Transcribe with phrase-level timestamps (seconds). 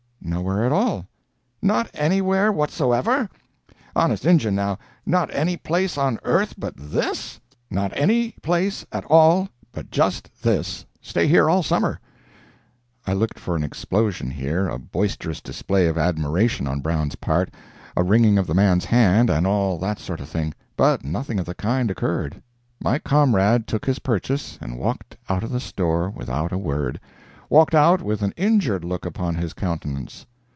[0.23, 1.07] "Nowhere at all."
[1.63, 7.39] "Not anywhere whatsoever?—honest Injun, now—not any place on earth but this?"
[7.71, 11.99] "Not any place at all but just this—stay here all summer."
[13.05, 17.49] I looked for an explosion here—a boisterous display of admiration on Brown's part,
[17.97, 20.53] a wringing of the man's hand, and all that sort of thing.
[20.77, 22.41] But nothing of the kind occurred.
[22.79, 28.01] My comrade took his purchase and walked out of the store without a word—walked out
[28.01, 30.25] with an injured look upon his countenance.